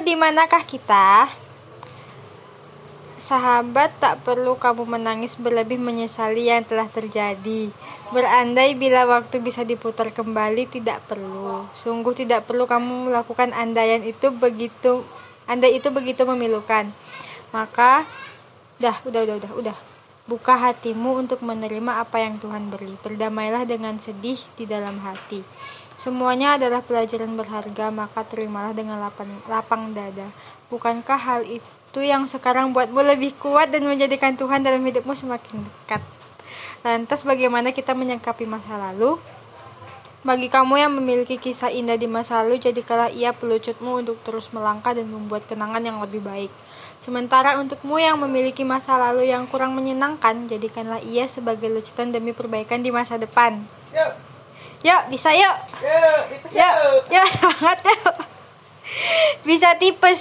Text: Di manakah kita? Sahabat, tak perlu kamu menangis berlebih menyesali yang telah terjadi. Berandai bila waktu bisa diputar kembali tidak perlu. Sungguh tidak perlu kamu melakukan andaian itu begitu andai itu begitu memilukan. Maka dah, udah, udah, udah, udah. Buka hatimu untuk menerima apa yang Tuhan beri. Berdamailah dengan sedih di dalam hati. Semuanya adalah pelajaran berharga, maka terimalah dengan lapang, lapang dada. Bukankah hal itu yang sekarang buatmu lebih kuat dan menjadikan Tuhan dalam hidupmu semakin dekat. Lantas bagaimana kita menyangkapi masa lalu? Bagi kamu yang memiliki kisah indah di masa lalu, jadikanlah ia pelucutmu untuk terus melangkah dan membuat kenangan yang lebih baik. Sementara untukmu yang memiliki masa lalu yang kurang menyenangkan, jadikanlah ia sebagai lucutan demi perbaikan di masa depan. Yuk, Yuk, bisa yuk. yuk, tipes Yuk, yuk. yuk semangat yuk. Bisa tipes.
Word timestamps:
Di 0.00 0.16
manakah 0.16 0.64
kita? 0.64 1.28
Sahabat, 3.20 3.92
tak 4.00 4.24
perlu 4.24 4.56
kamu 4.56 4.88
menangis 4.88 5.36
berlebih 5.36 5.76
menyesali 5.76 6.48
yang 6.48 6.64
telah 6.64 6.88
terjadi. 6.88 7.68
Berandai 8.08 8.72
bila 8.80 9.04
waktu 9.04 9.44
bisa 9.44 9.60
diputar 9.60 10.08
kembali 10.08 10.72
tidak 10.72 11.04
perlu. 11.04 11.68
Sungguh 11.76 12.16
tidak 12.16 12.48
perlu 12.48 12.64
kamu 12.64 13.12
melakukan 13.12 13.52
andaian 13.52 14.00
itu 14.00 14.32
begitu 14.32 15.04
andai 15.44 15.76
itu 15.76 15.92
begitu 15.92 16.24
memilukan. 16.24 16.88
Maka 17.52 18.08
dah, 18.80 18.96
udah, 19.04 19.20
udah, 19.20 19.36
udah, 19.36 19.52
udah. 19.52 19.76
Buka 20.30 20.54
hatimu 20.54 21.26
untuk 21.26 21.42
menerima 21.42 22.06
apa 22.06 22.22
yang 22.22 22.38
Tuhan 22.38 22.70
beri. 22.70 22.94
Berdamailah 23.02 23.66
dengan 23.66 23.98
sedih 23.98 24.38
di 24.54 24.62
dalam 24.62 25.02
hati. 25.02 25.42
Semuanya 25.98 26.54
adalah 26.54 26.86
pelajaran 26.86 27.34
berharga, 27.34 27.90
maka 27.90 28.22
terimalah 28.22 28.70
dengan 28.70 29.02
lapang, 29.02 29.26
lapang 29.50 29.90
dada. 29.90 30.30
Bukankah 30.70 31.18
hal 31.18 31.42
itu 31.50 31.98
yang 31.98 32.30
sekarang 32.30 32.70
buatmu 32.70 33.02
lebih 33.02 33.34
kuat 33.42 33.74
dan 33.74 33.82
menjadikan 33.90 34.38
Tuhan 34.38 34.62
dalam 34.62 34.86
hidupmu 34.86 35.18
semakin 35.18 35.66
dekat. 35.66 36.02
Lantas 36.86 37.26
bagaimana 37.26 37.74
kita 37.74 37.90
menyangkapi 37.98 38.46
masa 38.46 38.78
lalu? 38.78 39.18
Bagi 40.20 40.52
kamu 40.52 40.76
yang 40.76 40.92
memiliki 40.92 41.40
kisah 41.40 41.72
indah 41.72 41.96
di 41.96 42.04
masa 42.04 42.44
lalu, 42.44 42.60
jadikanlah 42.60 43.08
ia 43.08 43.32
pelucutmu 43.32 44.04
untuk 44.04 44.20
terus 44.20 44.52
melangkah 44.52 44.92
dan 44.92 45.08
membuat 45.08 45.48
kenangan 45.48 45.80
yang 45.80 45.96
lebih 45.96 46.20
baik. 46.20 46.52
Sementara 47.00 47.56
untukmu 47.56 47.96
yang 47.96 48.20
memiliki 48.20 48.60
masa 48.60 49.00
lalu 49.00 49.32
yang 49.32 49.48
kurang 49.48 49.72
menyenangkan, 49.72 50.44
jadikanlah 50.44 51.00
ia 51.08 51.24
sebagai 51.24 51.72
lucutan 51.72 52.12
demi 52.12 52.36
perbaikan 52.36 52.84
di 52.84 52.92
masa 52.92 53.16
depan. 53.16 53.64
Yuk, 53.96 54.12
Yuk, 54.84 55.02
bisa 55.08 55.32
yuk. 55.32 55.56
yuk, 55.80 56.20
tipes 56.28 56.52
Yuk, 56.56 56.74
yuk. 56.76 57.00
yuk 57.16 57.26
semangat 57.32 57.78
yuk. 57.84 58.16
Bisa 59.44 59.68
tipes. 59.80 60.20